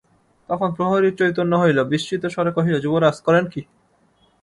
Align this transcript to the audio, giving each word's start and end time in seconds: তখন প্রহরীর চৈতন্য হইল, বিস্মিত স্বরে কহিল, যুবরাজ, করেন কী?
তখন 0.49 0.69
প্রহরীর 0.71 1.17
চৈতন্য 1.19 1.53
হইল, 1.61 1.79
বিস্মিত 1.83 2.23
স্বরে 2.25 2.51
কহিল, 2.53 2.75
যুবরাজ, 2.79 3.17
করেন 3.21 3.45
কী? 3.47 3.61